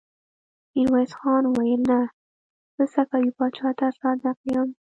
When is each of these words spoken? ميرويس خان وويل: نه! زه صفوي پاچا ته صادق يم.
ميرويس 0.73 1.11
خان 1.19 1.43
وويل: 1.47 1.81
نه! 1.89 1.99
زه 2.75 2.83
صفوي 2.93 3.31
پاچا 3.37 3.69
ته 3.79 3.87
صادق 3.99 4.37
يم. 4.53 4.67